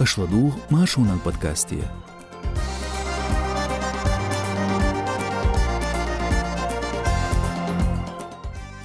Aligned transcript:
أشربوه 0.00 0.52
معشونا 0.70 1.12
البودكاستية 1.12 1.92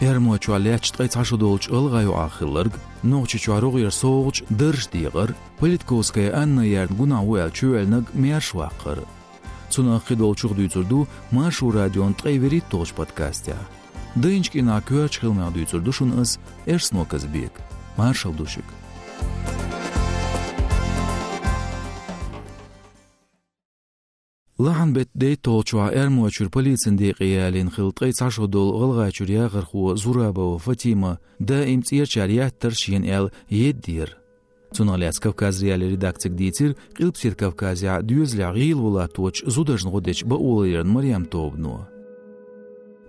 Երմոչ 0.05 0.43
ալեջ 0.54 0.89
տղայցաշու 0.93 1.38
դոլչ 1.41 1.63
ըլղայու 1.78 2.12
ախիլրգ, 2.21 2.75
նողջի 3.09 3.39
չարող 3.41 3.78
իր 3.79 3.93
սողջ 3.96 4.41
դրշ 4.59 4.86
դիղր, 4.93 5.33
պլիտկոսկայ 5.61 6.28
աննը 6.41 6.65
երն 6.68 7.00
գունահու 7.00 7.39
էլ 7.45 7.55
չուելնգ 7.57 8.13
մեր 8.25 8.45
շվախր։ 8.50 9.02
Ցունախի 9.73 10.20
դոլչուղ 10.21 10.55
դույցուրդու 10.61 11.02
մաշու 11.39 11.73
ռադիոն 11.79 12.16
տղայվերի 12.21 12.61
տողջ 12.75 12.95
պտկաստյա։ 13.02 13.59
Դը 14.21 14.38
ինչ 14.38 14.47
կինակյուա 14.54 15.09
չխիլմյա 15.16 15.52
դույցուրդուշուն 15.57 16.16
ըս 16.21 16.39
էրսնոկս 16.75 17.29
բիկ, 17.34 17.61
մարշալ 17.97 18.41
դուշիկ։ 18.43 18.68
Մարշալ 18.70 18.75
դուշիկ։ 18.75 19.54
Лахан 24.57 24.93
бет 24.93 25.09
дей 25.14 25.36
толчуа 25.36 25.91
эрмуачур 25.91 26.50
полицин 26.50 26.96
дей 26.96 27.11
қиялин 27.11 27.68
хилтқи 27.75 28.13
цашудул 28.15 28.71
ғылғачурия 28.79 29.50
ғырху 29.51 29.97
Зурабау 29.97 30.57
Фатима 30.59 31.19
да 31.39 31.65
имцир 31.68 32.08
чарияттыр 32.08 32.72
шиен 32.72 33.03
эл 33.03 33.31
еддир. 33.49 34.16
Цуналец 34.72 35.19
Кавказрияле 35.19 35.89
редакцик 35.91 36.36
дейтир 36.36 36.77
қилпсир 36.97 37.36
Кавказия 37.36 38.02
дюзля 38.02 38.53
ғил 38.55 38.80
вулатуач 38.80 39.44
зудажн 39.45 39.89
ғудеч 39.89 40.23
ба 40.23 40.36
улайрын 40.36 40.88
мариям 40.88 41.25
тобну. 41.25 41.89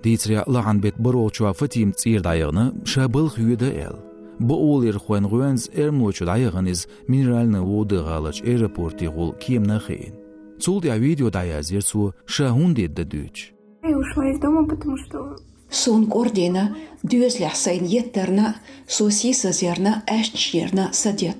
Дейтиря 0.03 0.43
лахан 0.49 0.81
бет 0.81 0.99
баролчуа 0.99 1.53
Фатим 1.53 1.95
цир 1.95 2.27
дайығны 2.27 2.83
шабыл 2.85 3.31
хүйеді 3.31 3.71
эл. 3.71 4.03
Ба 4.41 4.55
улайр 4.55 4.99
хуэн 4.99 5.31
гуэнз 5.31 5.71
эрмуачур 5.79 6.27
дайығын 6.27 6.75
минеральны 7.07 7.63
воды 7.63 8.03
ғалач 8.03 8.43
аэропорти 8.43 9.07
ғул 9.07 9.37
кемна 9.39 9.79
хейн. 9.79 10.26
Цул 10.60 10.82
я 10.84 10.98
видео 10.98 11.30
дая 11.30 11.62
зерцу 11.62 12.14
шахунди 12.26 12.88
дадуч. 12.88 13.54
Я 13.84 13.98
ушла 13.98 14.30
из 14.30 14.40
дома, 14.40 14.68
потому 14.68 14.96
что 14.98 15.36
Сон 15.72 16.08
кордина 16.08 16.76
дюзля 17.02 17.52
сайн 17.56 17.86
еттерна, 17.86 18.58
со 18.88 19.10
сиса 19.10 19.54
зерна 19.54 20.04
эшчерна 20.06 20.90
садет. 20.92 21.38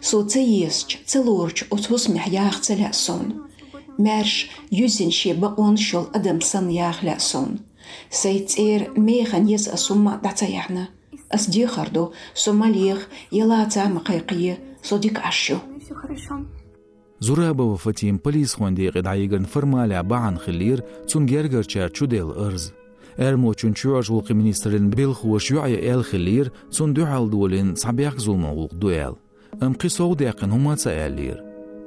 Со 0.00 0.24
цеесч, 0.24 0.98
целорч 1.06 1.64
отхус 1.70 2.08
мехях 2.08 2.60
целя 2.60 2.90
сон. 2.92 3.46
Мерш 3.96 4.50
юзин 4.70 5.12
шеба 5.12 5.54
он 5.56 5.76
шол 5.76 6.08
адамсан 6.12 6.68
яхля 6.68 7.18
сон. 7.20 7.60
Сейцер 8.10 8.90
механ 8.96 9.46
ез 9.46 9.68
асума 9.68 10.18
дацаяхна. 10.22 10.88
Ас 11.30 11.46
дихардо 11.46 12.12
сомалиях 12.34 13.08
елаца 13.30 13.84
мақайқие 13.86 14.58
содик 14.82 15.20
ашу. 15.24 15.60
все 15.80 15.94
хорошо. 15.94 16.44
зурабова 17.23 17.77
фатим 17.77 18.19
полис 18.19 18.55
хонди 18.55 18.91
қидъаигин 18.91 19.45
фирмаля 19.47 20.03
баън 20.03 20.37
хиллир 20.45 20.83
цунгаргарча 21.07 21.89
чудел 21.89 22.29
ырз 22.47 22.63
эрмо 23.17 23.53
чунчуаш 23.53 24.07
улқи 24.09 24.33
министрин 24.33 24.89
билхуш 24.89 25.51
юая 25.51 25.79
эл 25.93 26.03
хиллир 26.03 26.51
цун 26.71 26.93
дюхал 26.93 27.25
дулин 27.29 27.77
сабях 27.77 28.15
зулмагулқ 28.19 28.73
дуэл 28.81 29.15
имқи 29.67 29.87
соғдиақин 29.97 30.51
хумаца 30.51 30.91
эллир 31.05 31.37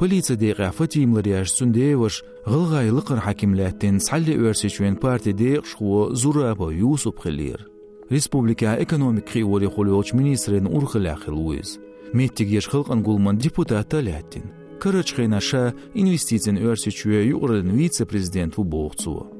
полиция 0.01 0.37
деға 0.41 0.73
фатимларияш 0.79 1.53
сүндееваш 1.59 2.15
ғылғайлықыр 2.53 3.21
хакимләттен 3.27 4.01
салли 4.09 4.35
өрсечуен 4.41 4.97
партияде 4.97 5.61
шхуо 5.71 6.15
зураба 6.15 6.73
юсуп 6.73 7.21
хилир 7.25 7.61
республика 8.09 8.77
экономик 8.85 9.29
хиори 9.29 9.67
хулиоч 9.67 10.15
министрин 10.15 10.67
урхыля 10.67 11.19
хилуиз 11.23 11.79
меттигеш 12.15 12.71
хылқын 12.73 13.03
гулман 13.03 13.37
депутат 13.37 13.93
ләттин 13.93 14.66
кырычкыйнаша 14.83 15.73
инвестицин 15.95 16.57
өрсүчүө 16.59 17.25
югурун 17.33 17.73
вице-президент 17.77 18.59
убоокцуу 18.59 19.37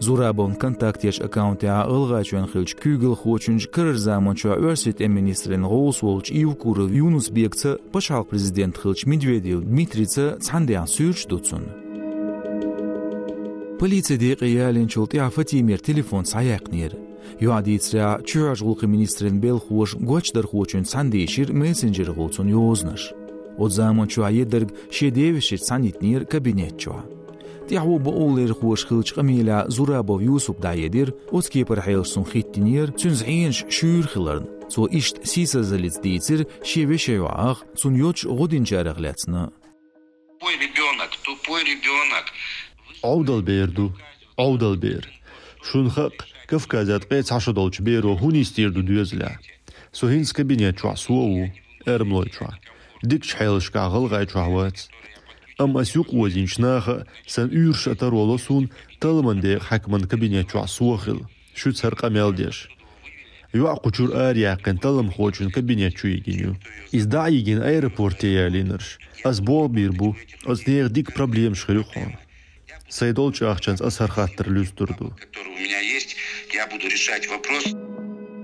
Зурабон 0.00 0.54
контактеш 0.54 1.18
аккаунтя 1.20 1.82
ылгачуан 1.88 2.46
хилч 2.46 2.76
кюгл 2.78 3.14
хочунч 3.16 3.66
кыр 3.66 3.96
замонча 3.96 4.54
өрсет 4.54 5.00
министрин 5.00 5.64
Роус 5.64 6.02
Волч 6.02 6.30
Ивкуров 6.30 6.90
Юнус 6.92 7.30
Бекца 7.30 7.78
пашал 7.92 8.24
президент 8.24 8.78
хилч 8.78 9.06
Медведев 9.06 9.64
Дмитрица 9.64 10.38
цандян 10.40 10.86
сюрч 10.86 11.26
дуцун. 11.26 11.64
Полиция 13.80 14.18
дек 14.18 14.42
иялен 14.42 14.86
чулт 14.86 15.14
яфа 15.14 15.44
тимер 15.44 15.80
телефон 15.80 16.24
саяқнер. 16.24 16.96
Юадицра 17.40 18.20
чуяж 18.24 18.62
гулқы 18.62 18.86
министрин 18.86 19.40
бел 19.40 19.58
хуш 19.58 19.96
гочдар 19.96 20.46
хочун 20.46 20.84
сандешир 20.84 21.52
мессенджер 21.52 22.12
гулцун 22.12 22.48
юознаш. 22.48 23.12
От 23.58 23.72
замончуайедерг 23.72 24.68
Шедевичи 24.90 25.56
санитнир 25.56 26.24
кабинетчуа. 26.24 27.04
Тяху 27.68 27.98
боулер 27.98 28.54
хуашхилч 28.54 29.12
камиля 29.12 29.66
Зурабов 29.68 30.22
Юсуп 30.22 30.60
даедир, 30.60 31.14
от 31.30 31.48
кепер 31.48 31.82
хейлсун 31.82 32.24
хиттинир, 32.24 32.92
цюнзгинш 32.92 33.66
шюрхилерн. 33.68 34.46
Цо 34.70 34.86
ишт 34.86 35.26
сисазалец 35.26 35.98
дейцир, 36.00 36.46
шевешеваах, 36.64 37.64
цун 37.76 37.94
йоч 37.94 38.24
годинчарахляцна. 38.24 39.52
Тупой 40.38 40.54
ребенок, 40.54 41.10
тупой 41.24 41.62
ребенок. 41.64 42.24
Аудал 43.02 43.42
берду, 43.42 43.94
аудал 44.36 44.76
бер. 44.76 45.08
Шунхак, 45.62 46.12
Кавказят 46.46 47.06
пец 47.08 47.28
хашадолч 47.28 47.80
беру, 47.80 48.16
хунистирду 48.16 48.82
дюзля. 48.82 49.38
Сухинс 49.92 50.32
кабинет 50.32 50.78
чуа 50.78 50.96
суову, 50.96 51.52
эрмлой 51.84 52.30
чуа 52.30 52.56
дикчхӏелшка 53.02 53.82
гъылгъайчвгӏауатӏ. 53.92 54.88
Амасюкъ 55.58 56.12
уазинчнахъа 56.16 57.06
сануйршата 57.26 58.06
ролосун 58.10 58.64
талмандег 59.00 59.62
хӏякман 59.66 60.02
кабинетчвгӏа 60.10 60.66
суахил, 60.76 61.20
швыцар 61.58 61.94
кӏамелдеш. 62.00 62.56
Юакъучур 63.54 64.10
ар 64.26 64.36
яқын 64.36 64.52
яхъин 64.52 64.78
талымхочун 64.82 65.50
кабинетчу 65.56 66.06
егиню. 66.16 66.52
Издагӏ 66.92 67.34
егин 67.40 67.60
аэропорте 67.70 68.28
ялинырш. 68.46 68.98
Азбол 69.24 69.68
бирбу, 69.68 70.16
ознег 70.44 70.88
дик 70.96 71.08
проблем 71.14 71.54
шхырюхон. 71.54 72.10
Сайдол 72.88 73.32
чахчанс 73.32 73.80
асархаттыр 73.80 74.48
люстурду. 74.50 75.16
Который 75.20 75.52
у 75.56 75.58
меня 75.64 75.80
есть, 75.80 76.16
я 76.52 76.66
буду 76.66 76.86
решать 76.88 77.26
вопрос. 77.28 77.64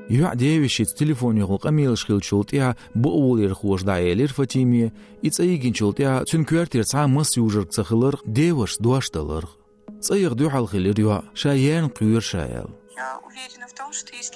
Иҳәа 0.09 0.37
деевишьит 0.37 0.95
телефон 0.95 1.37
иҟалҟами 1.43 1.83
и 1.85 2.75
быҟул 2.95 3.39
ирхуажда 3.39 3.97
елирфатими, 3.99 4.93
иҵаигинчултиа 5.23 6.25
ца 6.29 6.85
цаа 6.91 7.07
мыс 7.07 7.37
южыркцахылыр 7.37 8.21
деевыш 8.27 8.77
дуашталыр. 8.79 9.49
Цаих 10.01 10.35
дюхал 10.35 10.69
хилир 10.69 10.99
юа 11.01 11.25
шаян 11.35 11.89
кюр 11.89 12.23
шаел. 12.23 12.69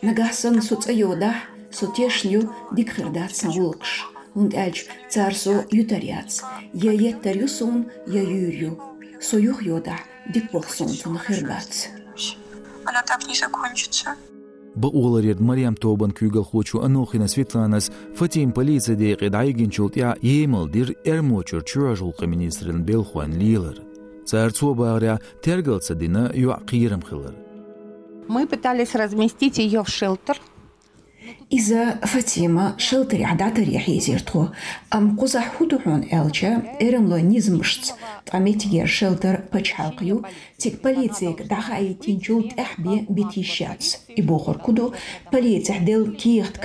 Нагасан 0.02 0.62
суцайода 0.62 1.34
сутешню 1.70 2.40
дикхирдат 2.72 3.32
савулкш. 3.36 3.90
Und 4.34 4.54
elch 4.54 4.86
царсо 5.08 5.66
ютаряц, 5.70 6.42
я 6.72 6.92
еттарюсон, 6.92 7.90
я 8.06 8.22
юрю, 8.22 8.78
союх 9.20 9.62
йода, 9.62 9.96
дикбохсон 10.32 10.90
тунахирбац. 11.02 11.86
Она 12.84 13.02
так 13.02 13.26
не 13.26 13.34
закончится. 13.34 14.16
بقولر 14.75 15.35
مريم 15.41 15.73
توبن 15.73 16.11
كيغل 16.11 16.45
خوچو 16.45 16.85
انوخينا 16.85 17.27
سويتلانس 17.27 17.91
فتيم 18.13 18.51
полиция 18.51 18.91
ديق 18.91 19.27
دايگين 19.27 19.71
شولتيا 19.71 20.15
يمل 20.23 20.71
دير 20.71 20.95
ارموچر 21.07 21.61
چوجل 21.61 22.11
قمينيسترن 22.11 22.83
بيلخوان 22.83 23.31
ليلر 23.31 23.93
царцо 24.25 24.73
багря 24.73 25.19
тергался 25.43 25.95
дина 25.95 26.31
юа 26.33 26.59
قيرم 26.71 27.01
خلر 27.01 27.33
Мы 28.27 28.47
пытались 28.47 28.95
разместить 28.95 29.57
ее 29.57 29.83
в 29.83 29.89
шелтер. 29.89 30.37
Иза 31.50 31.96
Fatima 32.04 32.74
шылтыр 32.76 33.22
të 33.22 33.22
rjadata 33.22 33.62
rjehi 33.64 33.94
ам 34.04 34.50
am 34.90 35.16
kuza 35.16 35.40
huduhun 35.40 36.02
elqe, 36.12 36.50
erim 36.80 37.08
lo 37.08 37.16
nizmështës, 37.16 37.94
të 38.26 38.36
amit 38.36 38.66
gjerë 38.68 38.92
shëllë 38.96 39.20
әхбе 39.22 39.38
pëqhalqju, 39.52 40.18
cik 40.60 40.82
policik 40.84 41.46
daha 41.48 41.80
куду, 41.80 42.52
biti 43.08 43.42
shqats. 43.42 43.96
I 44.16 44.22
bukur 44.22 44.60
kudu, 44.60 44.92
policik 45.32 45.80
del 45.88 46.12
kjeht 46.20 46.60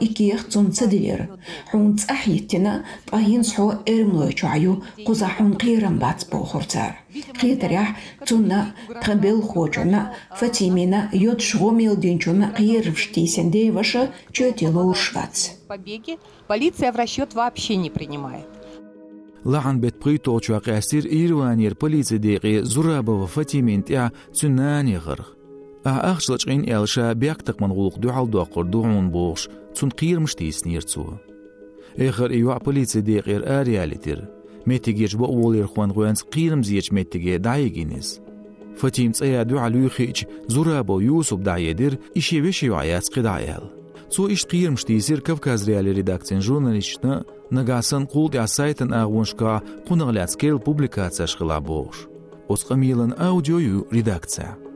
икиях 0.00 0.48
цун 0.48 0.72
цадилер. 0.72 1.28
Хун 1.70 1.98
цахиттина 1.98 2.84
пахин 3.10 3.44
схо 3.44 3.82
эрмлой 3.86 4.32
чаю 4.32 4.82
куза 5.06 5.28
хун 5.28 5.54
қирам 5.54 5.98
бац 5.98 6.24
бохурцар. 6.24 6.96
Қиятарях 7.40 7.88
цунна 8.26 8.74
тхабел 9.00 9.42
хочуна 9.42 10.14
Фатимина 10.36 11.10
йод 11.12 11.40
шгомил 11.40 11.96
динчуна 11.96 12.54
қирвштисен 12.56 13.50
деваша 13.50 14.10
чөтело 14.32 14.84
уршвац. 14.84 15.50
Побеги 15.68 16.18
полиция 16.46 16.92
в 16.92 16.96
расчет 16.96 17.34
вообще 17.34 17.76
не 17.76 17.90
принимает. 17.90 18.46
لعن 19.44 19.80
بيت 19.80 19.94
بريتو 20.04 20.40
چوا 20.40 20.58
قاسير 20.58 21.06
إيروانير 21.06 21.74
بوليس 21.74 22.12
ديقي 22.12 22.64
زرابة 22.64 23.12
وفتيمين 23.12 23.84
تيا 23.84 24.10
تناني 24.34 24.96
غرغ 24.96 25.35
ахшлачӀин 26.11 26.61
ялша 26.77 27.15
бягтахмангъулух 27.15 27.95
дюхӀялдуахъур 28.01 28.65
дугьун 28.73 29.07
бугъш 29.13 29.41
цун 29.75 29.89
къирмштиис 29.99 30.65
нирцу 30.65 31.03
эхр 31.97 32.29
ивяъ 32.39 32.59
полиция 32.59 33.01
декъир 33.01 33.41
ариалитир 33.59 34.19
метигеш 34.67 35.15
боъволерхуан 35.15 35.91
гъуянц 35.95 36.19
къирмзиеч 36.33 36.91
метиге 36.91 37.39
дяйгинес 37.39 38.21
фатим 38.79 39.11
цӀая 39.17 39.45
дюхӀял 39.45 39.73
юйхич 39.83 40.17
зурабо 40.53 40.95
юсуп 41.01 41.41
дяедир 41.47 41.93
ишевешев 42.15 42.73
аяцқи 42.81 43.21
дяял 43.27 43.63
цу 44.13 44.21
иш 44.35 44.45
къирмштиисир 44.51 45.21
кавказ 45.21 45.67
реали 45.67 45.95
редакциян 45.95 46.41
журналистична 46.41 47.23
нагасын 47.51 48.05
култи 48.11 48.37
асайтын 48.37 48.91
агъуншка 49.01 49.61
кунагъляцкел 49.87 50.59
публикация 50.59 51.27
шхила 51.27 51.59
бугъш 51.61 51.97
осқамилын 52.49 53.11
аудиою 53.17 53.85
редакция. 53.93 54.66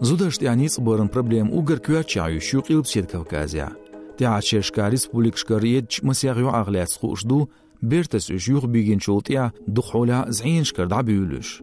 Зудашт 0.00 0.42
яниц 0.42 0.78
баран 0.78 1.08
проблем 1.08 1.52
угар 1.52 1.78
кюачаю 1.78 2.40
шук 2.40 2.70
илпсет 2.70 3.10
Кавказия. 3.10 3.72
Теачешка 4.18 4.88
республикшка 4.88 5.58
риедч 5.58 6.02
масягю 6.02 6.48
агляц 6.54 6.96
хушду 6.98 7.50
бертес 7.80 8.30
үш 8.30 8.48
юг 8.48 8.64
биген 8.66 8.98
чултия 8.98 9.52
духуля 9.66 10.26
зиншкар 10.28 10.86
дабюлюш. 10.88 11.60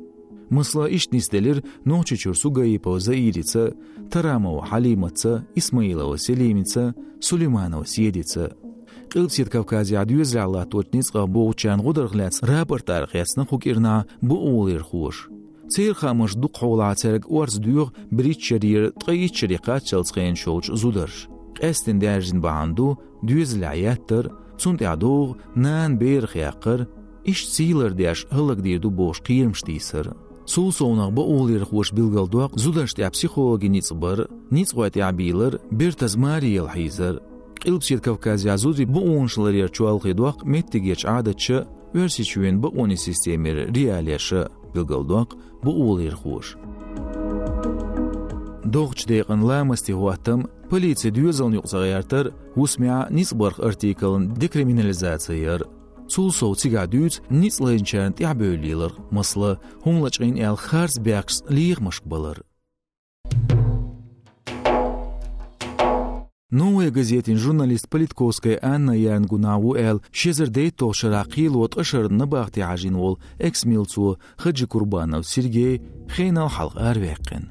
мысла 0.50 0.86
иш 0.90 1.10
нистелер 1.12 1.64
ночи 1.86 2.16
чурсуга 2.16 2.64
и 2.66 2.78
пауза 2.78 3.14
ирица, 3.14 3.74
Тарамова 4.12 4.66
Халимаца, 4.66 5.46
Исмаилова 5.56 6.18
Селимица, 6.18 6.94
Сулейманова 7.20 7.86
Съедица. 7.86 8.52
قلبسيت 9.14 9.50
كوكازي 9.50 9.98
عدو 9.98 10.20
يزرع 10.20 10.46
الله 10.46 10.64
توتنيس 10.64 11.16
غابو 11.16 11.54
چان 11.54 11.82
غدر 11.82 12.06
غلاتس 12.06 12.44
رابر 12.44 12.80
تارخيسنا 12.80 13.46
Цейрха 15.69 16.15
мыжду 16.17 16.49
қоулацерг 16.49 17.29
уарздуйуғ 17.29 17.93
бритчерир 18.11 18.93
тқайичериқа 18.97 19.81
челцхен 19.85 20.35
шоуч 20.35 20.73
зудыр. 20.73 21.13
Эстин 21.61 21.99
дәржин 22.01 22.41
баанду 22.41 22.97
дюз 23.23 23.53
лаяттыр, 23.53 24.33
цунт 24.57 24.81
ядуғ 24.81 25.37
нан 25.55 25.99
бер 25.99 26.25
хияқыр, 26.25 26.89
иш 27.25 27.45
цейлер 27.53 27.93
дяш 27.93 28.25
хылык 28.33 28.63
дирду 28.63 28.91
бош 28.91 29.21
қирмштисыр. 29.21 30.17
Сул 30.47 30.73
соунақ 30.73 31.13
ба 31.13 31.23
олер 31.23 31.65
хош 31.69 31.93
билгалдуақ 31.93 32.57
зудашт 32.57 32.99
я 32.99 33.11
психологи 33.11 33.67
ниц 33.67 33.93
бір, 33.93 34.29
ниц 34.51 34.73
хуат 34.73 34.97
я 34.97 35.13
билер, 35.13 35.61
бір 35.71 35.93
тазмари 35.93 36.49
ел 36.49 36.69
хизыр. 36.69 37.21
Илпсир 37.65 38.01
Кавказия 38.01 38.57
зудри 38.57 38.85
бу 38.87 39.01
оншлар 39.21 39.53
ер 39.53 39.69
чуалхи 39.69 40.15
дуақ 40.15 40.45
меттигеч 40.45 41.05
адачы, 41.05 41.67
версичуен 41.93 42.61
бу 42.61 42.73
они 42.83 42.97
системер 42.97 43.69
realiyaşı 44.69 44.75
bilgalduaq 44.75 45.27
bu 45.65 45.71
ulir 45.71 46.13
xuş. 46.13 46.57
Doğç 48.73 49.09
deyqin 49.09 49.49
lamasti 49.49 49.93
huatam 49.93 50.45
полиция 50.71 51.15
дюзалн 51.15 51.55
юқсағаяртар 51.55 52.33
хусмя 52.55 53.09
ниц 53.11 53.33
барх 53.33 53.61
артиклын 53.61 54.35
декриминализациер 54.35 55.67
Цул 56.09 56.33
соуцига 56.33 56.87
дүүц 56.87 57.21
ниц 57.31 57.61
лэнчэн 57.61 58.13
тябөлилэр 58.17 58.93
мыслы 59.11 59.59
хумлачын 59.85 60.37
эл 60.41 60.57
харз 60.57 60.99
бякс 60.99 61.45
лих 61.49 61.81
мышкбалар. 61.81 62.48
Новая 66.51 66.91
газетін 66.91 67.37
журналист 67.37 67.91
Политковская 67.91 68.59
Анна 68.63 68.93
Янгунаву 68.93 69.75
эл 69.77 70.01
Шезердей 70.11 70.71
Тошаракил 70.71 71.59
от 71.61 71.77
Ашар 71.77 72.09
Набахти 72.09 72.61
Ажинвол, 72.61 73.19
Эксмилцу, 73.39 74.19
Хаджи 74.39 74.67
Курбанов, 74.67 75.29
Сергей, 75.29 75.83
Хейнал 76.09 76.49
Халк 76.49 76.75
Арвекин. 76.77 77.51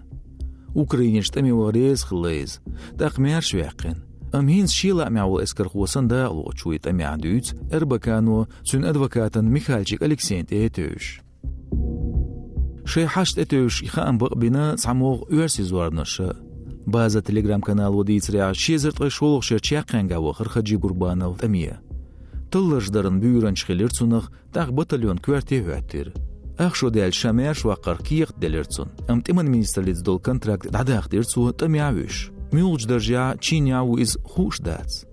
Украинец 0.73 1.29
Тамиворез 1.29 2.01
Хлейз, 2.05 2.59
Тахмер 2.97 3.43
Швекин. 3.43 4.03
Амхинс 4.33 4.71
Шила 4.71 5.05
Амяул 5.05 5.43
Эскар 5.43 5.69
Хуасанда 5.69 6.31
Лочуит 6.31 6.87
Амядюц, 6.87 7.53
Эрбакану, 7.71 8.47
Цун 8.65 8.83
Адвокатан 8.83 9.47
Михальчик 9.47 10.01
Алексей 10.01 10.41
Этюш. 10.41 11.21
Шейхашт 12.83 13.37
Этюш 13.37 13.83
Ихамбак 13.83 14.35
Бина 14.35 14.75
Самог 14.75 15.29
Уэрсизуарнаша 15.29 16.46
база 16.87 17.21
телеграм-канал 17.21 18.03
дицра 18.03 18.53
шезертҟа 18.55 19.09
шолохшерчи 19.09 19.75
ахъянга 19.75 20.17
хырхаджи 20.33 20.77
гурбанов 20.77 21.37
тамия 21.37 21.81
тыллаждарын 22.51 23.19
бүйрен 23.21 23.55
чхилерцунах 23.55 24.31
тах 24.53 24.71
батальон 24.71 25.17
кверте 25.17 25.61
хюаттир. 25.63 26.13
Ахшо 26.57 26.89
дел 26.89 27.11
шамеш 27.11 27.63
ва 27.63 27.75
қаркиях 27.75 28.33
делерцун. 28.39 28.89
Амтиман 29.07 29.47
министрлиц 29.51 30.01
дол 30.01 30.19
контракт 30.19 30.71
дадах 30.71 31.09
дерцу 31.09 31.53
тамиавиш. 31.53 32.31
Мюлч 32.51 32.85
даржа 32.85 33.35
чиняу 33.39 33.97
из 33.97 34.17
хуш 34.23 34.59
дац. 34.59 35.05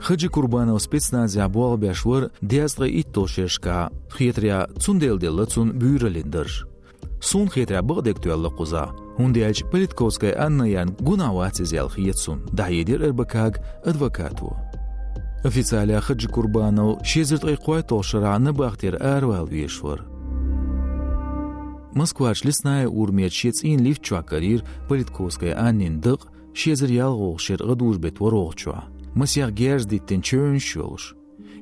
Хаджи 0.00 0.28
Курбанов 0.28 0.82
спецнази 0.82 1.40
абуал 1.40 1.78
бяшвар 1.78 2.30
диазға 2.42 2.86
ит 2.86 3.12
тошешка. 3.12 3.90
Хетря 4.12 4.68
цундел. 4.78 5.18
Сун 7.22 7.48
хундиач 9.16 9.64
политковская 9.70 10.34
анна 10.38 10.64
ян 10.64 10.96
гунавати 11.00 11.64
зял 11.64 11.88
хиетсун 11.90 12.46
дайдир 12.52 13.02
эрбакаг 13.02 13.60
адвокату 13.84 14.56
официаля 15.44 16.00
хджи 16.00 16.28
курбанов 16.28 17.04
шезерт 17.04 17.44
айқуай 17.44 17.82
толшара 17.82 18.38
набахтер 18.38 18.94
арвал 19.00 19.46
вешвар 19.46 20.04
Москвач 21.96 22.44
лесная 22.44 22.88
урмет 22.88 23.32
шецин 23.32 23.80
лифт 23.80 24.02
чуакарир 24.02 24.62
политковская 24.86 25.56
аннин 25.56 25.96
дық 26.04 26.28
шезір 26.52 26.90
ялғоқ 26.92 27.38
шер 27.40 27.64
ғыдуж 27.64 27.96
бет 28.04 28.20
вороқчуа. 28.20 28.84
Масяқ 29.16 29.50
герз 29.56 29.86
диттен 29.88 30.20
чөн 30.20 30.60
шолш. 30.60 31.14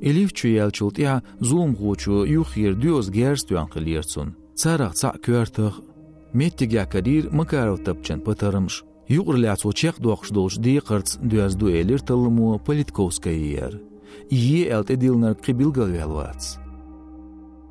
Элиф 0.03 0.33
чу 0.35 0.49
ялчулт 0.49 0.99
я 0.99 1.23
зулум 1.39 1.77
ғучу 1.79 2.27
юхир 2.27 2.75
дюз 2.75 3.11
герз. 3.11 3.47
Царақ 3.47 4.95
цақ. 4.99 5.94
Меттиг 6.35 6.73
якарир 6.73 7.31
макаров 7.31 7.85
тапчан 7.87 8.19
патарымш. 8.21 8.83
Юғыр 9.07 9.39
ляцу 9.39 9.71
чеқ 9.71 10.01
доқш 10.03 10.33
долш 10.35 10.59
ди 10.59 10.81
қырц 10.83 11.23
дюаз 11.23 11.55
дуэлир 11.55 12.03
талыму 12.03 12.59
политковская 12.59 13.39
ер. 13.39 13.79
Ие 14.31 14.67
элт 14.67 14.91
эдилнар 14.91 15.37
қибилгал 15.39 15.87
вялвац. 15.87 16.57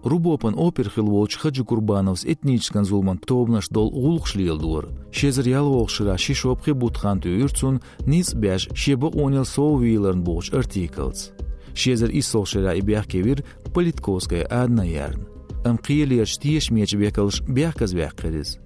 Рубопан 0.06 0.56
опер 0.56 0.90
хилволч 0.90 1.36
хаджи 1.36 1.66
курбановс 1.66 2.24
этническан 2.24 2.86
зулман 2.86 3.18
тобнаш 3.18 3.68
дол 3.68 3.92
гулхшлил 3.92 4.58
дур. 4.58 4.88
Шезер 5.12 5.46
ялволшира 5.46 6.18
шишопхи 6.18 6.72
бутхан 6.72 7.20
тюрцун 7.20 7.82
низ 8.06 8.34
бяж 8.34 8.70
шеба 8.74 9.08
онел 9.08 9.44
соувилерн 9.44 10.24
боч 10.24 10.54
артиклс. 10.54 11.32
Шезер 11.76 12.12
исолшира 12.14 12.80
ибяхкевир 12.80 13.44
политковская 13.74 14.46
адна 14.50 14.84
ярн. 14.84 15.33
Ам 15.66 15.78
қиелер 15.78 16.26
штиеш 16.26 16.72
меч 16.72 16.96
бекалш 16.96 17.42
бяхказ 17.48 17.94
бяхкерез. 17.94 18.60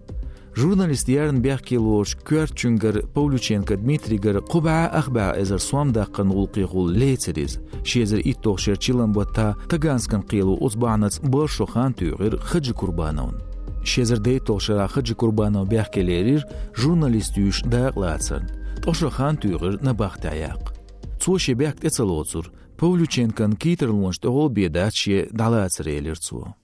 Журналист 0.57 1.07
ярн 1.07 1.41
бяхкелош 1.41 2.15
Кюарчунгар 2.25 3.05
Павлюченко 3.13 3.77
Дмитрийгар 3.77 4.41
қуба 4.41 4.89
ахба 4.89 5.35
эзер 5.37 5.61
суам 5.61 5.91
даққан 5.93 6.33
улқиғул 6.33 6.89
лейцерез. 6.89 7.59
Шезер 7.85 8.25
иттоқ 8.25 8.57
шерчилан 8.57 9.13
бата 9.13 9.53
таганскан 9.69 10.25
қилу 10.25 10.57
узбанац 10.57 11.19
башохан 11.21 11.93
тюғыр 11.93 12.41
хаджи 12.41 12.73
курбановн. 12.73 13.37
Шезер 13.85 14.17
дейтоқ 14.17 14.59
шера 14.59 14.87
хаджи 14.87 15.13
курбанов 15.13 15.69
бяхкелерир 15.69 16.41
журналист 16.75 17.37
юш 17.37 17.61
дақлацарн. 17.61 18.49
Тошохан 18.81 19.37
тюғыр 19.37 19.77
набахта 19.83 20.33
аяқ. 20.33 20.73
Цоши 21.21 21.53
бяхт 21.53 21.85
эцелоцур. 21.85 22.49
Павлюченкан 22.77 23.53
китерлунш 23.53 24.17
тоғол 24.17 24.49
бедаче 24.49 25.29
далацар 25.31 25.87
елерцу. 25.87 26.55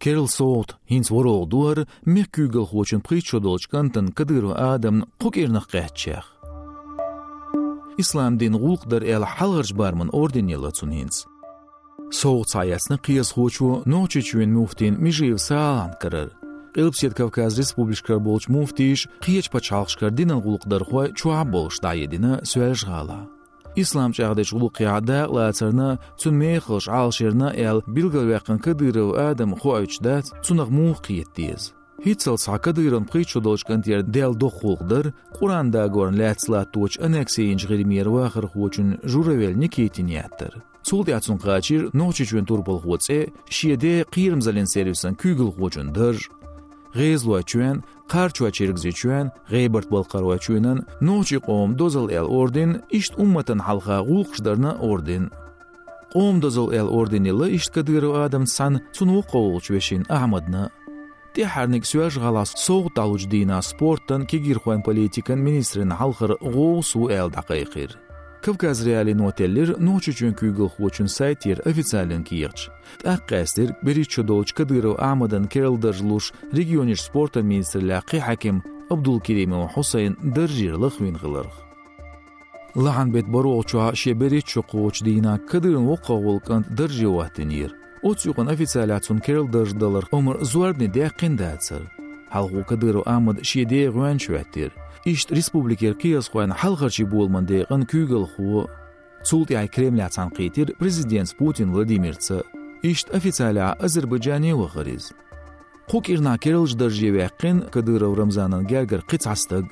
Керл 0.00 0.28
Солт, 0.28 0.76
хинс 0.88 1.10
ворол 1.10 1.46
дуар, 1.46 1.86
мехкюгел 2.06 2.64
хочен 2.64 3.02
причодолч 3.02 3.66
кантан 3.68 4.12
кадыру 4.12 4.54
адам 4.56 5.04
қукернах 5.20 5.68
қәтчех. 5.68 6.24
Ислам 8.00 8.38
дин 8.40 8.56
ғулқдар 8.56 9.04
әл 9.04 9.28
халғарж 9.28 9.74
барман 9.76 10.08
орден 10.16 10.48
елацун 10.48 10.96
хинс. 10.96 11.26
Солт 12.10 12.48
саясны 12.48 12.96
қияс 12.96 13.34
хочу 13.34 13.82
ночи 13.84 14.22
чуен 14.22 14.54
муфтин 14.54 14.96
межив 14.96 15.38
саалан 15.38 15.92
карар. 16.00 16.32
Қилбсет 16.74 17.12
Кавказ 17.12 17.58
Республикар 17.58 18.20
болч 18.20 18.48
муфтиш 18.48 19.06
қияч 19.20 19.50
пачалқшкар 19.52 20.10
динан 20.10 20.40
ғулқдар 20.40 20.82
хуай 20.88 21.12
чуа 21.12 21.44
болш 21.44 21.80
дайедина 21.80 22.40
сөәлж 22.40 22.86
ғала. 22.88 23.28
İslam 23.80 24.12
çağdaş 24.12 24.52
uluqiyada 24.52 25.34
latsarna 25.34 25.98
tun 26.20 26.34
mexilş 26.34 26.88
alşerna 26.88 27.48
el 27.66 27.78
bilgal 27.86 28.28
vaqan 28.32 28.58
kadırov 28.58 29.10
adam 29.28 29.52
xoyçdat 29.62 30.24
tunaq 30.46 30.70
muqiyetdiz. 30.78 31.62
Hitsal 32.06 32.36
saqadırın 32.36 33.04
qiçodolç 33.12 33.62
kantier 33.68 34.14
del 34.14 34.32
doxulqdır, 34.40 35.06
Quranda 35.36 35.86
gorn 35.86 36.18
latsla 36.18 36.60
toç 36.74 37.00
anekse 37.06 37.42
injgir 37.52 37.84
mir 37.84 38.06
waxır 38.16 38.44
xoçun 38.54 38.88
juravel 39.12 39.54
nikitiniyatdır. 39.62 40.52
Цулдяцун 40.88 41.38
qachir 41.46 41.82
nochichwen 42.00 42.44
turpol 42.44 42.78
xotse 42.86 43.18
shiede 43.56 44.04
qirmzalin 44.14 44.68
servisen 44.74 45.14
kügel 45.14 45.50
xochun 45.58 45.94
çirgzi 48.52 48.92
çuen, 48.92 49.30
Geybert 49.50 49.90
bolqarwa 49.90 50.38
çuenen, 50.38 50.78
nochi 51.00 51.38
qom 51.38 51.78
dozal 51.78 52.10
el 52.10 52.22
ordin, 52.22 52.82
işt 52.90 53.18
ummatan 53.18 53.58
halqa 53.58 54.00
gulqşdarna 54.00 54.72
ordin. 54.74 55.30
Qom 56.12 56.42
dozal 56.42 56.72
el 56.72 56.88
ordin 56.88 57.24
ille 57.24 57.50
işt 57.50 57.72
kadıru 57.72 58.14
adam 58.14 58.46
san 58.46 58.80
цуну 58.92 59.22
qovulç 59.22 59.70
veşin 59.70 60.04
Ahmadna. 60.08 60.70
Те 61.34 61.44
харник 61.44 61.86
süöж 61.86 62.18
galas 62.18 62.52
soğut 62.56 62.98
aluç 62.98 63.30
dina 63.30 63.62
sporttan 63.62 64.26
kigir 64.26 64.56
xuan 64.62 64.82
politikan 64.82 65.38
ministrin 65.38 65.90
halqır 65.90 66.30
qoğsu 66.30 67.10
el 67.10 67.28
daqiqir. 67.36 68.09
Kavkaz 68.42 68.86
reali 68.86 69.12
noteller 69.14 69.74
nochi 69.86 70.12
чүн 70.18 70.32
kügel 70.32 70.68
xochun 70.74 71.08
saytir 71.16 71.60
официален 71.70 72.22
киерч. 72.24 72.70
Таққастер 73.04 73.74
бери 73.82 74.04
чудолч 74.04 74.52
кадыров 74.52 74.96
Ахмадан 74.98 75.44
кералдажлуш 75.46 76.32
региониш 76.52 77.00
спорта 77.02 77.42
министрлер 77.42 78.02
қи 78.10 78.18
хаким 78.20 78.62
Абдул 78.90 79.20
Керимов 79.20 79.72
Хусейн 79.72 80.16
държир 80.22 80.74
лахвин 80.74 81.16
гылырх. 81.22 81.54
Лахан 82.74 83.12
бет 83.12 83.26
барооча 83.28 83.94
шебери 83.94 84.40
чуқоч 84.40 85.04
дина 85.04 85.38
кадырын 85.50 85.86
оқавулкан 85.94 86.64
държи 86.70 87.06
ватинир. 87.06 87.74
Оцюган 88.02 88.48
официаляцун 88.48 89.20
кералдаждалар 89.20 90.06
омар 90.12 90.38
зуардни 90.40 90.88
деқиндацар. 90.88 91.82
Халгу 92.32 92.64
кадыров 92.64 93.02
Ахмад 93.06 93.44
шеде 93.44 93.90
гуан 93.90 94.18
чуаттир. 94.18 94.70
Ишт 94.70 94.70
республикер 94.70 94.78
кияс 94.78 94.89
хуан 96.30 96.52
халгарчи 96.52 97.04
болман 97.04 97.46
деған 97.46 97.86
күгел 97.86 98.26
ху. 98.36 98.68
Цулти 99.22 99.54
ай 99.54 99.68
Кремля 99.68 100.08
цанқитир 100.08 100.76
президент 100.78 101.36
Путин 101.36 101.72
Владимирца. 101.72 102.42
Ишт 102.82 103.10
официаля 103.10 103.72
Азербайджани 103.72 104.52
вахариз. 104.52 105.12
Хук 105.88 106.08
ирна 106.08 106.38
керылж 106.38 106.74
държи 106.74 107.10
вәққин 107.10 107.70
кадыров 107.70 108.16
Рамзанан 108.16 108.64
гергер 108.64 109.04
қицастыг. 109.06 109.66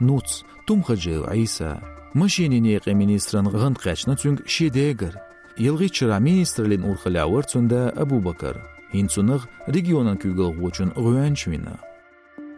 Нуц, 0.00 0.42
тумхаджи 0.66 1.22
Айса. 1.26 1.82
Машини 2.14 2.60
неқи 2.60 2.94
министран 2.94 3.48
ғын 3.48 3.76
қачна 3.76 4.16
цүнг 4.16 4.46
шедегер. 4.46 5.20
Елғи 5.58 5.88
чыра 5.90 6.18
министрлин 6.18 6.84
урхалявар 6.84 7.44
цүнда 7.44 7.90
Абу 7.90 8.20
Бакар. 8.20 8.62
Хинцуныг 8.92 9.48
регионан 9.66 10.16
күгел 10.16 10.54
хучун 10.56 10.94
ғуянчвина. 10.96 11.76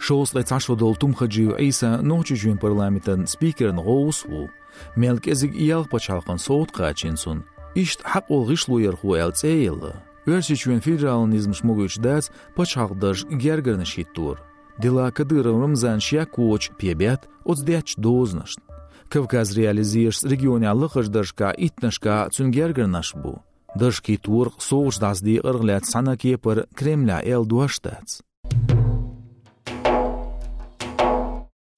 Шоуслай 0.07 0.45
цашодол 0.45 0.95
тумхаджи 0.95 1.51
Айса 1.59 1.99
ночичвин 2.01 2.59
парламентан 2.59 3.27
спикерн 3.27 3.81
ғоусву. 3.83 4.51
Мелкезиг 4.95 5.51
иялқ 5.51 5.91
пачалқан 5.91 6.39
соут 6.39 6.71
қачинсун. 6.71 7.43
Ишт 7.75 8.07
хақ 8.07 8.31
ол 8.31 8.47
ғишлуер 8.47 8.95
ху 8.95 9.19
әлцейлы. 9.19 9.99
Версичвен 10.25 10.79
федералнизм 10.79 11.55
шмугыч 11.59 11.99
дац 11.99 12.31
пачалдаж 12.55 13.27
гергерны 13.27 13.85
шиттур. 13.85 14.39
Дела 14.79 15.11
Кадыров 15.11 15.59
Рамзан 15.59 15.99
Шьякоч 15.99 16.71
пебят 16.79 17.27
оцдяч 17.45 17.97
дознашт. 17.97 18.61
Кавказ 19.09 19.57
реализиеш 19.59 20.23
регионе 20.23 20.71
аллахаш 20.71 21.09
дашка 21.09 21.53
итнашка 21.59 22.29
цунгергер 22.31 22.87
наш 22.87 23.13
бу. 23.13 23.43
Дашки 23.75 24.17
тур 24.19 24.55
соуш 24.61 24.99
дазди 24.99 25.41
ырглят 25.43 25.85
сана 25.85 26.17
кепер 26.17 26.69
Кремля 26.77 27.21
эл 27.25 27.45
дуаштац. 27.45 28.23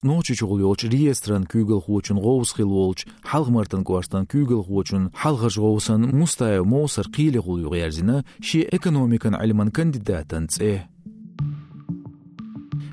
Ночи 0.01 0.33
чугулёч 0.33 0.87
реестран 0.87 1.43
күгел 1.43 1.81
хуучун 1.83 2.21
гоус 2.23 2.53
хилволч, 2.55 3.03
халгмартан 3.21 3.83
кваштан 3.83 4.23
күгел 4.31 4.63
хуучун 4.63 5.11
халгаш 5.11 5.57
гоусан 5.59 6.15
мустая 6.15 6.63
моусар 6.63 7.07
қили 7.11 7.37
гулю 7.43 7.75
ярзина 7.75 8.23
ши 8.39 8.63
экономикан 8.71 9.35
айлман 9.35 9.71
кандидатан 9.71 10.47
цэ. 10.47 10.87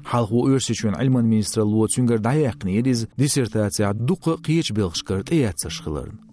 Халгу 0.02 0.50
өрсичүн 0.50 0.98
айлман 0.98 1.30
министра 1.30 1.62
луо 1.62 1.86
цүнгер 1.86 2.18
даяқни 2.18 2.74
ериз 2.74 3.06
диссертация 3.16 3.94
дуқы 3.94 4.42
қиеч 4.42 4.74
белгшкарт 4.74 5.30
эятсашхыларын. 5.30 6.18
Шо 6.18 6.25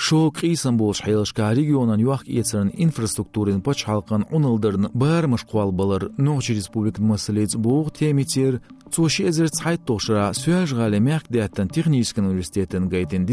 қисан 0.00 0.76
болш 0.76 1.02
хайлышка 1.04 1.52
регионан 1.52 2.00
юақ 2.00 2.24
ецерін 2.26 2.72
инфраструктурин 2.72 3.60
пач 3.60 3.84
халқын 3.84 4.24
унылдырын 4.32 4.88
бармыш 4.94 5.44
қуалбалар 5.44 6.10
Ночи 6.16 6.52
республикан 6.54 7.06
масалец 7.06 7.54
боғ 7.54 7.92
темитер 7.92 8.60
Цуши 8.90 9.28
эзер 9.28 9.50
цайт 9.50 9.84
тошра 9.84 10.32
сюаж 10.34 10.72
гале 10.74 11.00
мерк 11.00 11.26
дяттан 11.28 11.68
технический 11.68 12.20
университетен 12.20 12.88
гайтен. 12.88 13.26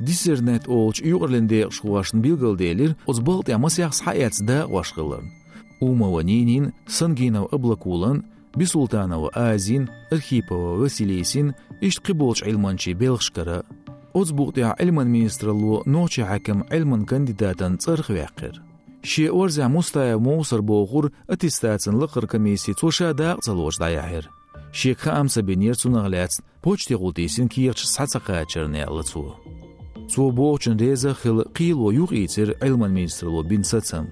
Диссернет 0.00 0.68
олч 0.68 1.00
югырленде 1.00 1.70
шуашын 1.70 2.20
билгалделер 2.20 2.96
озбалт 3.06 3.48
ямасяқ 3.48 3.92
саяцда 3.94 4.66
вашқылын. 4.68 5.30
Умова 5.80 6.20
Нинин, 6.20 6.72
Сангинов 6.86 7.52
Аблакулан, 7.52 8.24
Бисултанова 8.54 9.30
Азин, 9.34 9.88
Архипова 10.10 10.78
Василисин, 10.78 11.54
ишт 11.80 12.00
қиболч 12.02 12.46
илманчи 12.46 12.92
белшкара. 12.92 13.64
أزبوطيا 14.16 14.74
علما 14.80 15.04
ميسترلو 15.04 15.84
نوشي 15.86 16.24
حكم 16.24 16.64
علما 16.72 17.04
كنديداتا 17.04 17.76
صرخ 17.80 18.10
ويقر 18.10 18.62
شي 19.02 19.28
أورزع 19.28 19.68
مستايا 19.68 20.16
موصر 20.16 20.60
بوغور 20.60 21.10
أتستاتن 21.30 21.98
لقر 21.98 22.24
كميسي 22.24 22.74
توشا 22.74 23.12
دا 23.12 23.36
صلوش 23.40 23.78
دايحر 23.78 24.30
شي 24.72 24.94
خام 24.94 25.28
سبينير 25.28 25.74
تونغلات 25.74 26.34
بوشتي 26.64 26.94
غوديسين 26.94 27.48
كيرش 27.48 27.84
ساتساقا 27.84 28.44
چرني 28.44 28.88
اللتو 28.88 29.30
سو 30.08 30.30
بوچن 30.30 30.76
ريزا 30.76 31.12
خل 31.12 31.42
قيل 31.42 31.74
ويوغ 31.74 32.12
إيتر 32.12 32.54
علما 32.62 32.88
ميسترلو 32.88 33.42
بين 33.42 33.62
ساتسم 33.62 34.06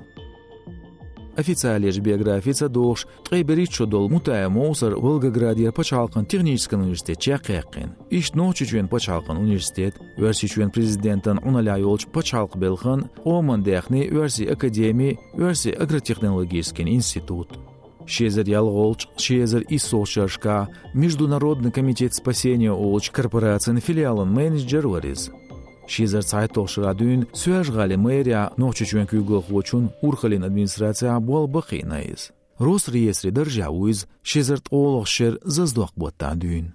Официалеш 1.36 1.98
биографица 1.98 2.68
дош 2.68 3.06
тқайбери 3.24 3.66
чодол 3.66 4.08
мутая 4.08 4.48
моусар 4.48 4.94
Волгоградьер 4.94 5.72
пачалқын 5.72 6.26
технический 6.26 6.76
университет. 6.76 7.18
Иш 8.10 8.34
ночи 8.34 8.66
чуен 8.66 8.88
пачалқын 8.88 9.38
университет, 9.38 9.94
верси 10.18 10.46
чуен 10.46 10.70
президентан 10.70 11.40
уналя 11.42 11.76
пачалқ 12.12 12.58
белхан, 12.58 13.08
оман 13.24 13.62
дяхни 13.62 14.08
верси 14.08 14.44
академии, 14.44 15.18
верси 15.34 15.70
агротехнологический 15.70 16.88
институт. 16.88 17.48
Шезер 18.06 18.48
Ялголч, 18.48 19.06
Шезер 19.16 19.62
и 19.62 19.78
Сошашка, 19.78 20.68
Международный 20.92 21.70
комитет 21.70 22.14
спасения 22.14 22.72
Олч 22.72 23.10
корпорациян 23.10 23.80
филиалын 23.80 24.28
менеджер 24.28 24.86
вариз. 24.86 25.30
Шизер 25.92 26.24
цайтошра 26.24 26.94
дюн 26.94 27.26
сюэж 27.34 27.66
гали 27.70 27.96
мэрия 27.96 28.50
ночичуен 28.56 29.06
кюгл 29.06 29.42
хочун 29.42 29.90
урхалин 30.00 30.42
администрация 30.42 31.20
бол 31.20 31.46
бахинайз. 31.46 32.30
Рос 32.58 32.88
реестри 32.88 33.30
держа 33.30 33.68
уиз 33.68 34.06
шизер 34.22 34.60
толох 34.60 35.06
шер 35.06 35.38
заздох 35.44 35.90
боттан 35.94 36.38
дюн. 36.38 36.72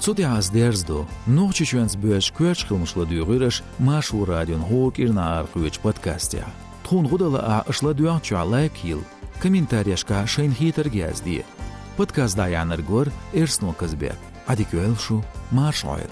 Цуди 0.00 0.22
аз 0.22 0.50
дерздо, 0.50 1.06
ночичуенс 1.26 1.94
бөш 1.96 2.32
көч 2.32 2.64
кылмышлы 2.68 3.04
дүйгырыш 3.04 3.60
машу 3.78 4.24
радион 4.24 4.62
хок 4.64 4.98
ирна 4.98 5.40
архуич 5.40 5.78
подкастя. 5.78 6.46
Тхун 6.84 7.06
гудала 7.06 7.40
а 7.54 7.64
ышла 7.68 7.92
дюан 7.92 8.22
чуалай 8.22 8.70
кил. 8.70 9.04
Комментарияшка 9.42 10.26
шейнхитер 10.26 10.88
гязди. 10.88 11.44
Подкаст 11.98 12.34
даяныр 12.34 12.80
гор 12.80 13.08
эрсно 13.34 13.74
казбек. 13.74 14.16
עדי 14.46 14.64
יואל 14.72 14.94
שו, 14.94 15.20
מה 15.52 15.68
השוער? 15.68 16.06